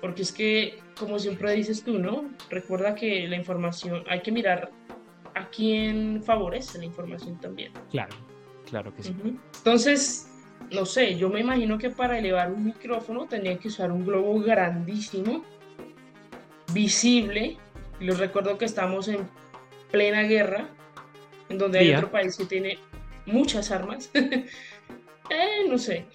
[0.00, 2.30] Porque es que, como siempre dices tú, ¿no?
[2.48, 4.70] Recuerda que la información, hay que mirar
[5.34, 7.72] a quién favorece la información también.
[7.90, 8.16] Claro,
[8.68, 9.14] claro que sí.
[9.18, 9.38] Ujú.
[9.58, 10.30] Entonces,
[10.70, 14.40] no sé, yo me imagino que para elevar un micrófono tenía que usar un globo
[14.40, 15.44] grandísimo,
[16.72, 17.58] visible.
[18.00, 19.28] Y les recuerdo que estamos en
[19.90, 20.68] plena guerra,
[21.48, 22.78] en donde hay otro país que tiene
[23.26, 24.10] muchas armas.
[25.28, 26.06] Eh, no sé.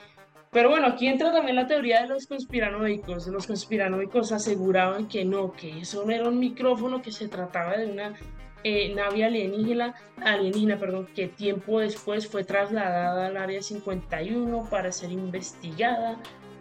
[0.51, 3.27] Pero bueno, aquí entra también la teoría de los conspiranoicos.
[3.27, 7.87] Los conspiranoicos aseguraban que no, que eso no era un micrófono, que se trataba de
[7.87, 8.13] una
[8.63, 15.11] eh, nave alienígena, alienígena, perdón, que tiempo después fue trasladada al área 51 para ser
[15.11, 16.17] investigada,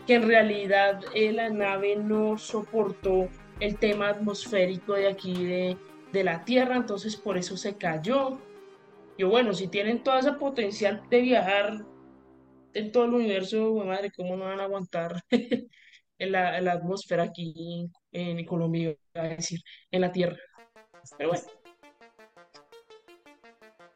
[0.06, 5.76] que en realidad eh, la nave no soportó el tema atmosférico de aquí de,
[6.12, 8.38] de la Tierra, entonces por eso se cayó.
[9.16, 11.84] Y bueno, si tienen toda esa potencial de viajar
[12.72, 15.22] en todo el universo, madre, ¿cómo no van a aguantar
[16.18, 20.38] en la, atmósfera aquí en, Colombia, a decir, en la Tierra?
[21.16, 21.44] Pero bueno,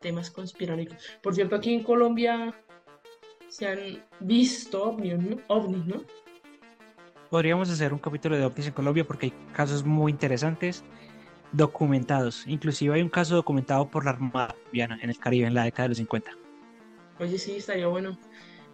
[0.00, 1.18] temas conspiranoicos.
[1.22, 2.54] Por cierto, aquí en Colombia
[3.48, 6.02] se han visto ovnis, ovnis, ¿no?
[7.30, 10.84] Podríamos hacer un capítulo de ovnis en Colombia porque hay casos muy interesantes
[11.54, 12.44] documentados.
[12.46, 15.84] Inclusive hay un caso documentado por la Armada colombiana en el Caribe en la década
[15.84, 16.30] de los 50.
[17.20, 18.18] Oye, sí, estaría bueno.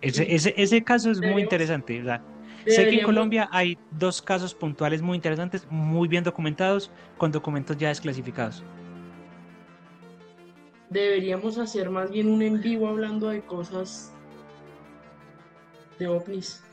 [0.00, 0.34] Ese, Sí.
[0.34, 2.00] ese, ese caso es muy interesante.
[2.00, 2.22] o sea,
[2.66, 7.76] sé que en Colombia hay dos casos puntuales muy interesantes, muy bien documentados, con documentos
[7.76, 8.64] ya desclasificados.
[10.88, 14.12] Deberíamos hacer más bien un en vivo hablando de cosas
[15.98, 16.64] de ovnis.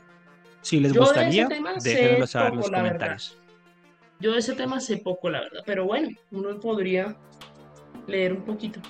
[0.62, 3.18] Si les Yo de gustaría, sé déjenlo saber en los verdad.
[4.20, 7.16] Yo de ese tema sé poco, la verdad, pero bueno, uno podría
[8.06, 8.80] leer un poquito.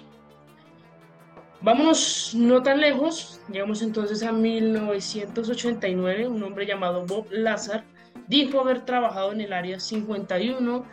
[1.61, 7.85] Vámonos no tan lejos, llegamos entonces a 1989, un hombre llamado Bob Lazar
[8.29, 10.85] dijo haber trabajado en el área 51.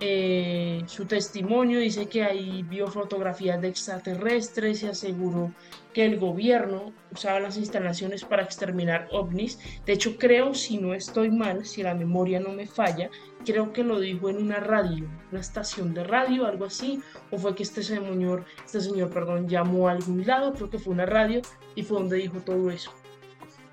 [0.00, 5.52] eh, su testimonio dice que ahí vio fotografías de extraterrestres y aseguró
[5.92, 9.58] que el gobierno usaba las instalaciones para exterminar ovnis.
[9.84, 13.10] De hecho, creo, si no estoy mal, si la memoria no me falla,
[13.44, 17.00] creo que lo dijo en una radio, una estación de radio, algo así,
[17.30, 20.94] o fue que este señor, este señor, perdón, llamó a algún lado, creo que fue
[20.94, 21.42] una radio,
[21.74, 22.92] y fue donde dijo todo eso.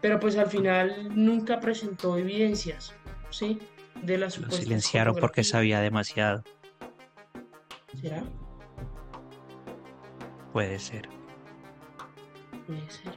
[0.01, 2.93] Pero pues al final nunca presentó evidencias,
[3.29, 3.59] ¿sí?
[4.01, 6.43] De las Lo silenciaron porque sabía demasiado.
[7.99, 8.23] ¿Será?
[10.53, 11.18] Puede ser.
[12.69, 13.13] Puede ser.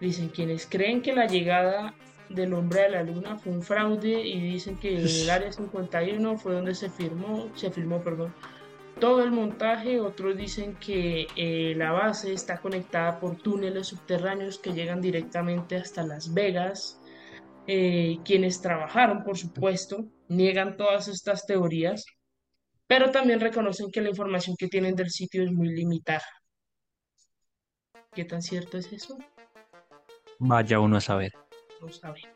[0.00, 1.94] Dicen quienes creen que la llegada
[2.28, 6.36] del hombre a la luna fue un fraude y dicen que en el área 51
[6.36, 8.34] fue donde se firmó, se firmó, perdón,
[8.98, 10.00] todo el montaje.
[10.00, 16.02] Otros dicen que eh, la base está conectada por túneles subterráneos que llegan directamente hasta
[16.02, 17.00] Las Vegas.
[17.68, 22.04] Eh, quienes trabajaron, por supuesto, niegan todas estas teorías,
[22.88, 26.24] pero también reconocen que la información que tienen del sitio es muy limitada.
[28.12, 29.16] ¿Qué tan cierto es eso?
[30.38, 31.32] Vaya uno a saber.
[31.80, 32.30] No sabemos.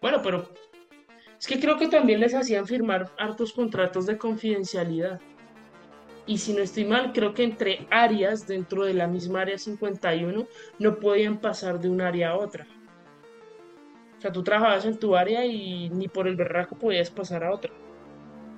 [0.00, 0.48] Bueno, pero
[1.38, 5.20] es que creo que también les hacían firmar hartos contratos de confidencialidad.
[6.26, 10.46] Y si no estoy mal, creo que entre áreas dentro de la misma área 51
[10.78, 12.66] no podían pasar de un área a otra.
[14.18, 17.52] O sea, tú trabajabas en tu área y ni por el berraco podías pasar a
[17.52, 17.72] otra.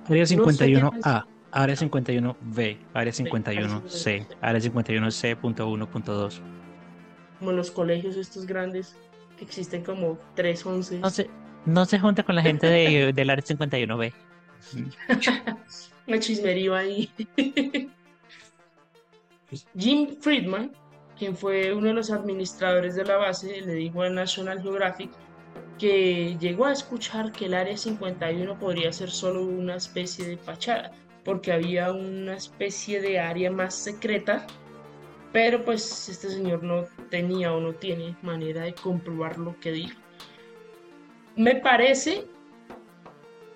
[0.05, 4.27] Área No sé 51A, área 51B, área área 51C, 51C.
[4.41, 6.41] área 51C.1.2.
[7.39, 8.95] como los colegios estos grandes,
[9.37, 10.99] que existen como tres once.
[10.99, 11.29] No se,
[11.65, 14.13] no se junta con la gente de, del área 51B.
[16.07, 17.09] Una chismería ahí.
[19.77, 20.71] Jim Friedman,
[21.17, 25.11] quien fue uno de los administradores de la base, le dijo a National Geographic
[25.77, 30.91] que llegó a escuchar que el Área 51 podría ser solo una especie de fachada,
[31.23, 34.45] porque había una especie de área más secreta,
[35.31, 39.99] pero pues este señor no tenía o no tiene manera de comprobar lo que dijo.
[41.35, 42.25] Me parece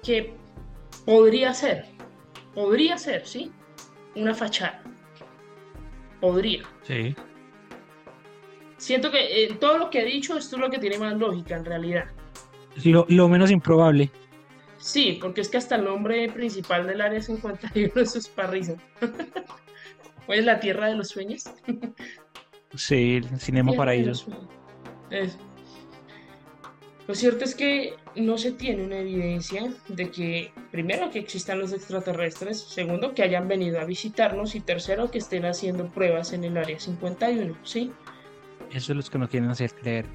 [0.03, 0.33] que
[1.05, 1.85] podría ser,
[2.53, 3.51] podría ser, ¿sí?
[4.15, 4.81] Una fachada.
[6.19, 6.63] Podría.
[6.83, 7.15] Sí.
[8.77, 11.55] Siento que eh, todo lo que he dicho, esto es lo que tiene más lógica
[11.55, 12.05] en realidad.
[12.83, 14.09] Lo, lo menos improbable.
[14.77, 18.75] Sí, porque es que hasta el nombre principal del área 51 eso es Parrisa.
[20.27, 21.45] ¿O es la tierra de los sueños?
[22.75, 24.25] Sí, el Cinema Tierra de los Paraíso.
[24.25, 24.49] sueños.
[25.09, 25.37] Eso.
[27.07, 31.71] Lo cierto es que no se tiene una evidencia de que, primero, que existan los
[31.71, 36.57] extraterrestres, segundo, que hayan venido a visitarnos y tercero, que estén haciendo pruebas en el
[36.57, 37.93] área 51, ¿sí?
[38.71, 40.05] Eso es lo que no quieren hacer creer.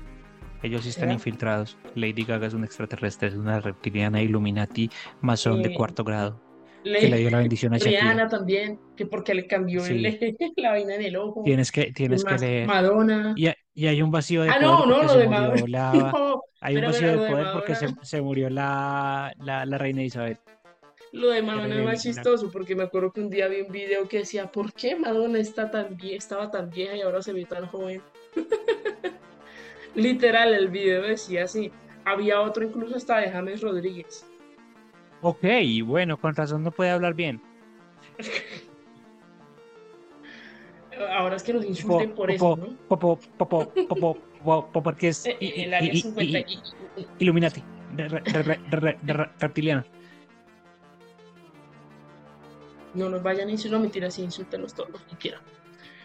[0.62, 1.76] Ellos sí están infiltrados.
[1.94, 6.40] Lady Gaga es un extraterrestre, es una reptiliana Illuminati masón de cuarto grado
[6.84, 8.00] Le- que le dio la bendición a Shakira.
[8.00, 10.02] Rihanna también, que porque le cambió el-
[10.56, 11.42] la vaina en el ojo.
[11.44, 12.66] Tienes que, tienes que leer.
[12.68, 13.34] Madonna.
[13.36, 15.62] Y, y hay un vacío de Ah, poder no, no, porque lo de Madonna.
[15.68, 20.38] la, No, hay un vacío de poder porque se, murió la, la, la reina Isabel.
[21.12, 24.08] Lo de Madonna es más chistoso porque me acuerdo que un día vi un video
[24.08, 27.44] que decía, ¿por qué Madonna está tan vie- estaba tan vieja y ahora se ve
[27.44, 28.00] tan joven?
[29.94, 31.70] Literal, el video decía así.
[32.04, 34.26] Había otro incluso hasta de James Rodríguez.
[35.20, 35.44] Ok,
[35.84, 37.40] bueno, con razón no puede hablar bien.
[41.10, 42.76] Ahora es que nos insulten por eso, po, ¿no?
[44.42, 47.62] Po, porque es el, el área 50 y, y, Illuminati,
[49.40, 49.86] reptiliana.
[52.94, 55.40] No nos vayan a insultar, no mentiras, sí, insultenos todos los quieran.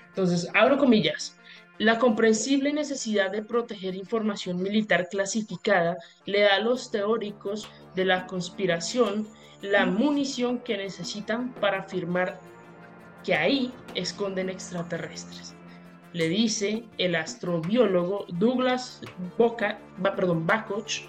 [0.10, 1.37] Entonces, abro comillas.
[1.80, 8.26] La comprensible necesidad de proteger información militar clasificada le da a los teóricos de la
[8.26, 9.28] conspiración
[9.62, 12.40] la munición que necesitan para afirmar
[13.24, 15.56] que ahí esconden extraterrestres.
[16.14, 19.02] Le dice el astrobiólogo Douglas
[19.38, 21.04] Boca, perdón, Bakoch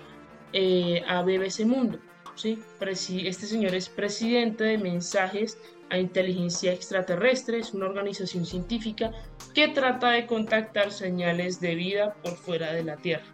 [0.53, 1.99] eh, a BBC Mundo.
[2.35, 2.63] ¿sí?
[2.81, 5.59] Este señor es presidente de Mensajes
[5.91, 9.13] a Inteligencia Extraterrestre, es una organización científica
[9.55, 13.27] que trata de contactar señales de vida por fuera de la Tierra.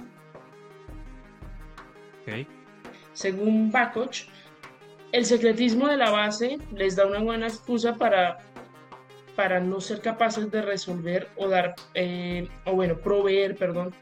[2.23, 2.47] Ok.
[3.13, 4.27] Según Bakoch,
[5.13, 8.39] el secretismo de la base les da una buena excusa para,
[9.37, 13.95] para no ser capaces de resolver o dar, eh, o bueno, proveer, perdón,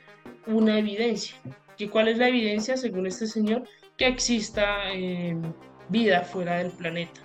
[0.47, 1.37] una evidencia.
[1.79, 3.65] ¿Y cuál es la evidencia, según este señor?
[3.97, 5.37] Que exista eh,
[5.89, 7.22] vida fuera del planeta.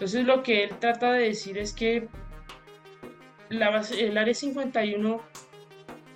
[0.00, 2.08] Entonces lo que él trata de decir es que
[3.50, 5.20] la base- el Área 51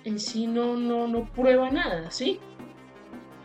[0.05, 2.39] en sí no, no, no prueba nada, ¿sí?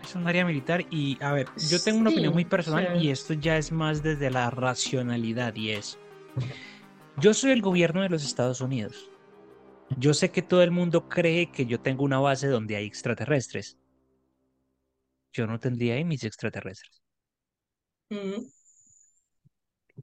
[0.03, 2.85] Es un área militar y, a ver, yo tengo una Sí, opinión muy o personal
[2.85, 5.99] sea- y esto ya es más desde la racionalidad y es,
[7.19, 9.11] yo soy el gobierno de los Estados Unidos.
[9.99, 13.77] Yo sé que todo el mundo cree que yo tengo una base donde hay extraterrestres.
[15.35, 17.03] Yo no tendría ahí mis extraterrestres.
[18.11, 18.51] Ujú.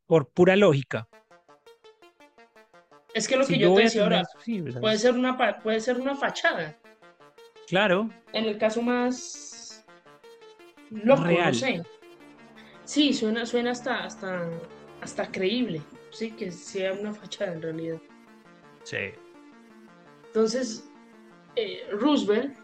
[0.06, 1.08] Por pura lógica.
[3.14, 5.80] Es que lo Si que yo yo te decía ahora, sí, puede ser una, puede
[5.80, 6.78] ser una fachada.
[7.68, 9.86] Claro, En el caso más
[10.92, 11.48] loco, Real.
[11.52, 11.84] no sé.
[12.86, 14.48] Sí, suena, suena hasta, hasta,
[15.02, 15.82] hasta creíble,
[16.12, 17.98] sí, que sea una fachada en realidad.
[18.84, 18.98] sí.
[20.28, 20.88] Entonces,
[21.56, 22.56] eh, Roosevelt,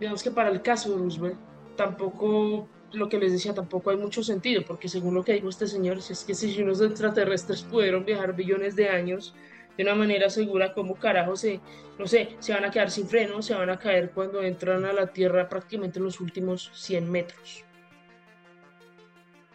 [0.00, 1.38] digamos que para el caso de Roosevelt,
[1.76, 5.66] tampoco, lo que les decía, tampoco hay mucho sentido, porque según lo que dijo este
[5.66, 9.34] señor, si es que si unos extraterrestres pudieron viajar billones de años
[9.76, 11.60] de una manera segura, ¿cómo carajo se,
[11.98, 14.92] no sé, se van a quedar sin freno, se van a caer cuando entran a
[14.92, 17.64] la Tierra prácticamente en los últimos 100 metros?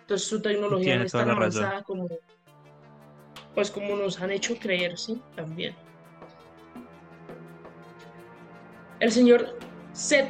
[0.01, 1.37] Entonces su tecnología Tiene no es tan razón.
[1.37, 2.07] avanzada como,
[3.55, 5.21] pues como nos han hecho creer, ¿sí?
[5.35, 5.75] También.
[8.99, 9.57] El señor
[9.91, 10.29] Seth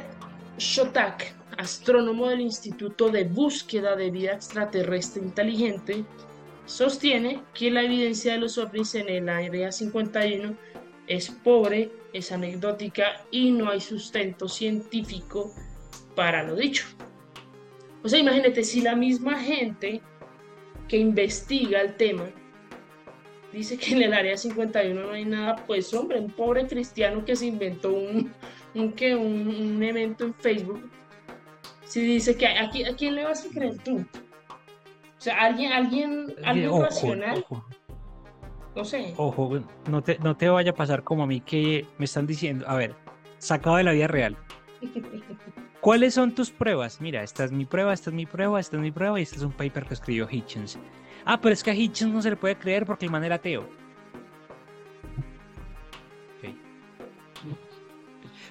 [0.58, 6.04] Shotak, astrónomo del Instituto de Búsqueda de Vida Extraterrestre Inteligente,
[6.66, 10.56] sostiene que la evidencia de los ovnis en el Área 51
[11.06, 15.52] es pobre, es anecdótica y no hay sustento científico
[16.14, 16.86] para lo dicho.
[18.02, 20.00] O sea, imagínate si la misma gente
[20.88, 22.26] que investiga el tema
[23.54, 27.36] dice que en el área 51 no hay nada, pues hombre, un pobre cristiano que
[27.36, 28.32] se inventó un,
[28.74, 30.90] un, evento en Facebook.
[31.94, 33.98] Si dice que aquí, ¿a quién le vas a creer tú?
[33.98, 37.64] O sea, alguien, alguien, alguien Ojo, racional, ojo,
[38.74, 39.14] no sé.
[39.16, 42.64] ojo, no te, no te vaya a pasar como a mí que me están diciendo,
[42.68, 42.96] a ver,
[43.38, 44.36] sacado de la vida real.
[45.80, 47.00] ¿Cuáles son tus pruebas?
[47.00, 49.36] Mira, esta es mi prueba, esta es mi prueba, esta es mi prueba y este
[49.36, 50.76] es un paper que escribió Hitchens.
[51.24, 53.36] Ah, pero es que a Hitchens no se le puede creer porque el man era
[53.36, 53.68] ateo.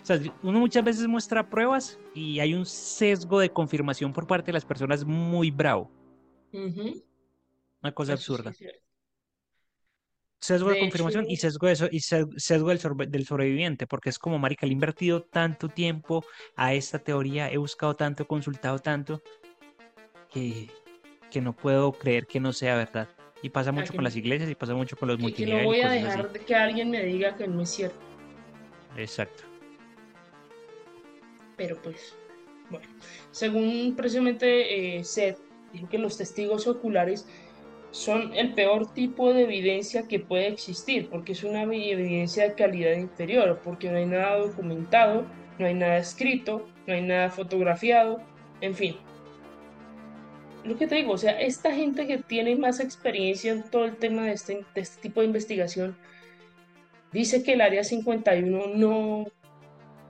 [0.04, 4.48] O sea, uno muchas veces muestra pruebas y hay un sesgo de confirmación por parte
[4.48, 5.90] de las personas muy bravo.
[7.82, 8.54] Una cosa eso absurda.
[10.42, 12.80] Sesgo de De confirmación y sesgo, de so- y se- sesgo del,
[13.26, 16.26] sobreviviente, porque es como, marica, le he invertido tanto tiempo
[16.58, 19.22] a esta teoría, he buscado tanto, he consultado tanto,
[20.34, 20.70] que,
[21.32, 23.08] que no puedo creer que no sea verdad.
[23.42, 25.46] Y pasa a mucho que, con las iglesias y pasa mucho con los que, que
[25.46, 26.04] no voy a así.
[26.04, 27.96] dejar de que alguien me diga que no es cierto.
[28.98, 29.53] Exacto.
[31.58, 32.16] Pero pues,
[32.70, 32.88] bueno,
[33.32, 35.38] según precisamente eh, Seth,
[35.72, 37.28] dijo que los testigos oculares
[37.92, 42.56] son el peor tipo de evidencia que puede existir, porque es una evi- evidencia de
[42.56, 45.26] calidad inferior, porque no hay nada documentado,
[45.60, 48.20] no hay nada escrito, no hay nada fotografiado,
[48.62, 48.96] en fin.
[50.64, 53.98] Lo que te digo, o sea, esta gente que tiene más experiencia en todo el
[53.98, 55.96] tema de este, de este tipo de investigación,
[57.12, 59.26] dice que el Área 51 no,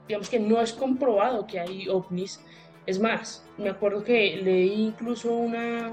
[0.06, 2.40] digamos que no es comprobado que hay ovnis.
[2.86, 5.92] Es más, me acuerdo que leí incluso una,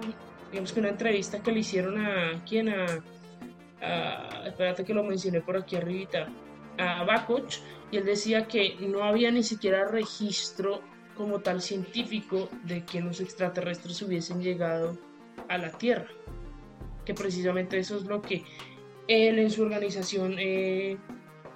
[0.51, 2.85] digamos que una entrevista que le hicieron a quién, a,
[3.81, 6.27] a- espérate que lo mencioné por aquí arribita,
[6.77, 7.55] a Bakoch,
[7.91, 10.81] y él decía que no había ni siquiera registro
[11.15, 14.97] como tal científico de que los extraterrestres hubiesen llegado
[15.49, 16.07] a la Tierra,
[17.05, 18.43] que precisamente eso es lo que
[19.07, 20.97] él en su organización eh,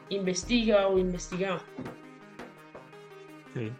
[0.09, 1.61] investiga o investigaba.
[3.55, 3.71] Sí.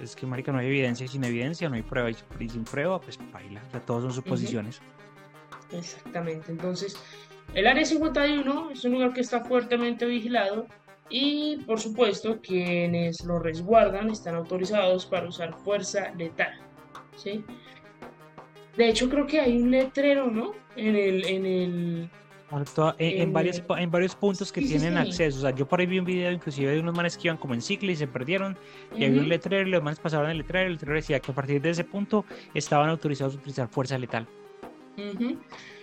[0.00, 3.00] Es que, marica, no hay evidencia y sin evidencia no hay prueba y sin prueba,
[3.00, 3.60] pues baila.
[3.66, 4.80] O sea, todos son suposiciones.
[5.72, 6.52] Exactamente.
[6.52, 6.96] Entonces,
[7.54, 10.68] el Área 51 es un lugar que está fuertemente vigilado
[11.10, 16.60] y, por supuesto, quienes lo resguardan están autorizados para usar fuerza letal.
[17.16, 17.44] ¿sí?
[18.76, 20.52] De hecho, creo que hay un letrero, ¿no?
[20.76, 22.10] En el, en el,
[22.74, 23.32] toda- en, en
[23.66, 24.98] pa- en varios puntos que Sí, tienen sí.
[24.98, 25.38] acceso.
[25.38, 27.54] O sea, yo por ahí vi un video inclusive de unos manes que iban como
[27.54, 28.56] en cicla y se perdieron.
[28.96, 31.34] Y había un letrero y los manes pasaron el letrero el letrero decía que a
[31.34, 32.24] partir de ese punto
[32.54, 34.26] estaban autorizados a utilizar fuerza letal.
[34.96, 35.36] ujú.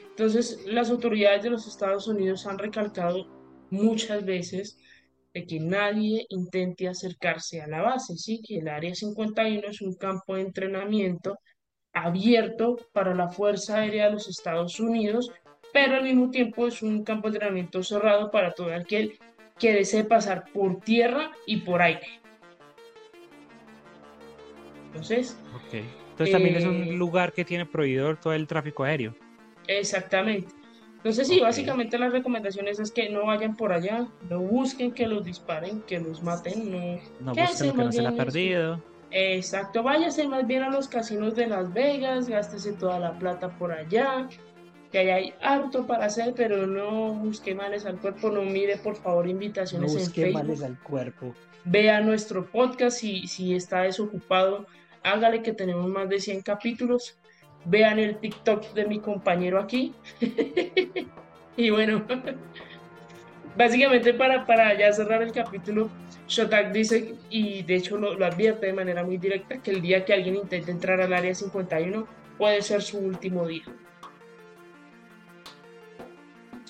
[0.10, 3.28] Entonces, las autoridades de los Estados Unidos han recalcado
[3.70, 4.78] muchas veces
[5.34, 8.42] de que nadie intente acercarse a la base, ¿sí?
[8.42, 11.38] Que el Área 51 es un campo de entrenamiento
[11.94, 15.32] abierto para la Fuerza Aérea de los Estados Unidos,
[15.76, 19.20] pero al mismo tiempo es un campo de entrenamiento cerrado para todo aquel
[19.60, 22.22] que desee pasar por tierra y por aire.
[24.88, 25.84] Entonces, Ok.
[26.12, 29.14] Entonces también es un eh, lugar que tiene prohibido todo el tráfico aéreo.
[29.68, 30.48] exactamente.
[30.96, 31.44] Entonces, sí, Ok.
[31.44, 36.00] básicamente las recomendaciones es que no vayan por allá, no busquen que los disparen, que
[36.00, 37.00] los maten, no.
[37.20, 38.82] No busquen lo que no se le ha perdido.
[39.12, 43.74] Exacto, váyase más bien a los casinos de Las Vegas, gástese toda la plata por
[43.74, 44.28] allá,
[45.04, 49.26] que hay harto para hacer, pero no busque males al cuerpo, no mire por favor
[49.26, 51.36] No invitaciones en busque Facebook, males al cuerpo.
[51.66, 54.66] vea nuestro podcast si, si está desocupado,
[55.04, 57.18] hágale que tenemos más de 100 capítulos,
[57.66, 59.94] vean el TikTok de mi compañero aquí,
[61.58, 62.06] y bueno,
[63.58, 65.90] básicamente para, para ya cerrar el capítulo,
[66.30, 70.06] Shotak dice, y de hecho lo, lo advierte de manera muy directa, que el día
[70.06, 73.64] que alguien intente entrar al área 51 puede ser su último día.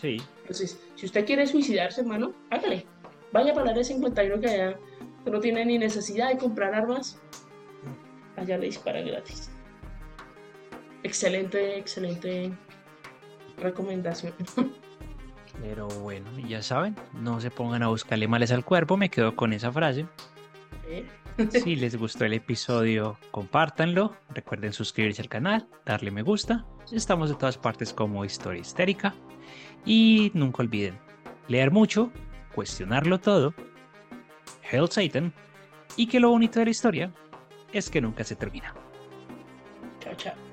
[0.05, 0.21] Sí.
[0.41, 2.85] Entonces, si usted quiere suicidarse, hermano, hágale.
[3.31, 4.79] Vaya para el área 51 que allá
[5.25, 7.19] no tiene ni necesidad de comprar armas.
[8.35, 9.49] Allá le dispara gratis.
[11.01, 12.51] Excelente, excelente
[13.57, 14.33] recomendación.
[15.61, 18.97] Pero bueno, ya saben, no se pongan a buscarle males al cuerpo.
[18.97, 20.05] Me quedo con esa frase.
[20.87, 21.05] ¿Eh?
[21.49, 24.15] Si les gustó el episodio, compártanlo.
[24.29, 26.65] Recuerden suscribirse al canal, darle me gusta.
[26.91, 29.15] Estamos de todas partes como Historia Histérica.
[29.85, 30.97] Y nunca olviden
[31.47, 32.11] leer mucho,
[32.53, 33.53] cuestionarlo todo,
[34.71, 35.33] Hail Satan,
[35.95, 37.11] y que lo bonito de la historia
[37.71, 38.73] es que nunca se termina.
[39.99, 40.44] Chao, chao.